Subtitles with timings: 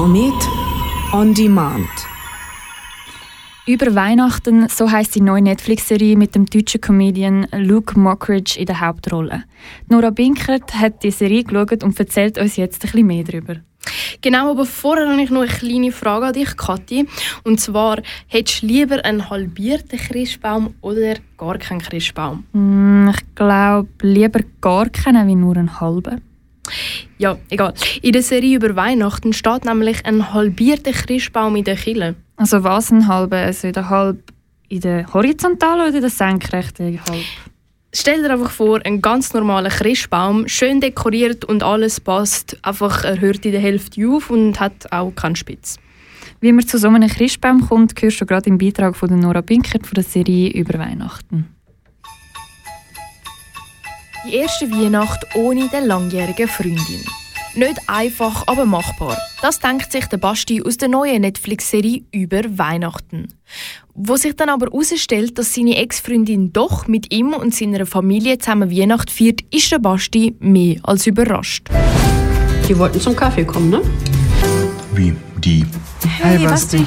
[0.00, 0.48] Komet
[1.12, 1.86] on Demand.
[3.66, 8.80] Über Weihnachten, so heißt die neue Netflix-Serie mit dem deutschen Comedian Luke Mockridge in der
[8.80, 9.44] Hauptrolle.
[9.90, 13.56] Nora Binkert hat die Serie geschaut und erzählt uns jetzt ein bisschen mehr darüber.
[14.22, 17.06] Genau, aber vorher habe ich noch eine kleine Frage an dich, Kathi.
[17.44, 22.44] Und zwar, hättest du lieber einen halbierten Christbaum oder gar keinen Christbaum?
[22.54, 26.22] Mm, ich glaube, lieber gar keinen wie nur einen halben.
[27.20, 27.74] Ja, egal.
[28.00, 32.14] In der Serie über Weihnachten steht nämlich ein halbierter Christbaum in der Kille.
[32.36, 33.36] Also was ein halber?
[33.36, 34.32] Also in der halb
[34.70, 37.24] in der horizontalen oder in der senkrechten halb?
[37.92, 42.56] Stell dir einfach vor, ein ganz normaler Christbaum, schön dekoriert und alles passt.
[42.62, 45.76] Einfach er hört in der Hälfte auf und hat auch keinen Spitz.
[46.40, 49.86] Wie man zu so einem Christbaum kommt, hörst du gerade im Beitrag von Nora Binkert
[49.86, 51.54] von der Serie über Weihnachten.
[54.26, 57.02] Die erste Weihnacht ohne den langjährigen Freundin.
[57.54, 59.16] Nicht einfach, aber machbar.
[59.40, 63.28] Das denkt sich der Basti aus der neuen Netflix-Serie über Weihnachten.
[63.94, 68.70] Wo sich dann aber herausstellt, dass seine Ex-Freundin doch mit ihm und seiner Familie zusammen
[68.70, 71.70] Weihnacht feiert, ist der Basti mehr als überrascht.
[72.68, 73.80] Die wollten zum Kaffee kommen, ne?
[74.92, 75.64] Wie die?
[76.18, 76.84] Hey, Basti.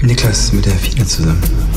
[0.00, 1.71] Niklas ist mit der Fine zusammen.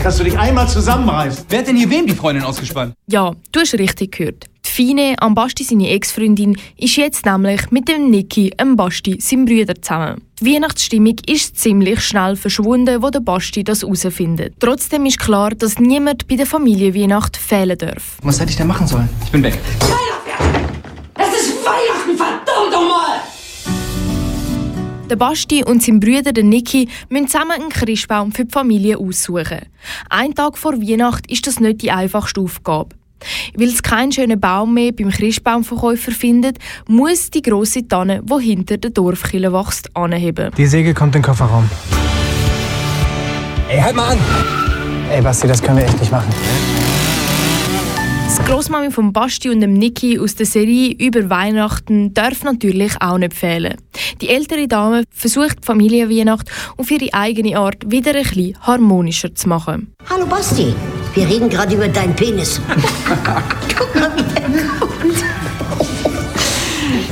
[0.00, 1.44] Kannst du dich einmal zusammenreißen?
[1.48, 2.94] Wer hat denn hier wem die Freundin ausgespannt?
[3.08, 4.44] Ja, du hast richtig gehört.
[4.64, 9.44] Die Fine, am Basti seine Ex-Freundin, ist jetzt nämlich mit dem Niki, dem Basti, seinem
[9.44, 10.22] Bruder zusammen.
[10.40, 14.54] Die Weihnachtsstimmung ist ziemlich schnell verschwunden, wo der Basti das herausfindet.
[14.60, 18.18] Trotzdem ist klar, dass niemand bei der Familienweihnacht fehlen darf.
[18.22, 19.08] Was hätte ich denn machen sollen?
[19.24, 19.58] Ich bin weg.
[19.80, 19.88] Es
[25.08, 29.60] Der Basti und sein Bruder der Niki müssen zusammen einen Christbaum für die Familie aussuchen.
[30.10, 32.90] Ein Tag vor Weihnacht ist das nicht die einfachste Aufgabe.
[33.54, 38.76] Weil es keinen schönen Baum mehr beim Christbaumverkäufer findet, muss die grosse Tanne, die hinter
[38.76, 40.50] der Dorfkille wächst, anheben.
[40.58, 41.68] Die Säge kommt in den Kofferraum.
[43.70, 44.18] Ey, halt mal an!
[45.10, 46.28] Ey, Basti, das können wir echt nicht machen.
[48.38, 53.18] Das Grossmami von Basti und dem Niki aus der Serie über Weihnachten darf natürlich auch
[53.18, 53.74] nicht fehlen.
[54.20, 59.48] Die ältere Dame versucht die Familienweihnacht auf ihre eigene Art wieder ein bisschen harmonischer zu
[59.48, 59.92] machen.
[60.08, 60.72] Hallo Basti,
[61.14, 62.60] wir reden gerade über deinen Penis.
[63.76, 65.24] Guck mal, wie er kommt.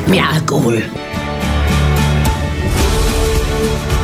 [0.07, 0.83] Mehr Alkohol.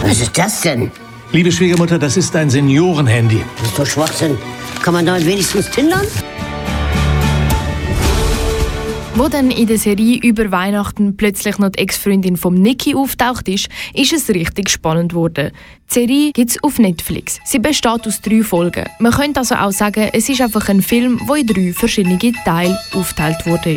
[0.02, 0.90] Was ist das denn?
[1.30, 3.42] Liebe Schwiegermutter, das ist ein Seniorenhandy.
[3.58, 4.36] Das ist doch Schwachsinn.
[4.82, 6.06] Kann man damit wenigstens tindern?
[9.14, 13.68] Wo dann in der Serie über Weihnachten plötzlich noch die Ex-Freundin vom Niki auftaucht ist,
[13.92, 15.52] ist es richtig spannend geworden.
[15.90, 17.38] Die Serie gibt es auf Netflix.
[17.44, 18.86] Sie besteht aus drei Folgen.
[19.00, 22.78] Man könnte also auch sagen, es ist einfach ein Film, der in drei verschiedene Teile
[22.94, 23.76] aufgeteilt wurde.